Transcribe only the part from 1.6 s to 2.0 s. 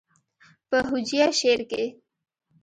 کښې